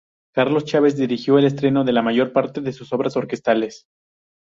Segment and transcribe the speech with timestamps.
[0.33, 3.85] Carlos Chávez dirigió el estreno de la mayor parte de sus obras orquestales.